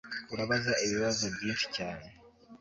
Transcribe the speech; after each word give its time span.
Urabaza 0.33 0.73
ibibazo 0.85 1.23
byinshi 1.35 1.65
cyane 1.77 2.07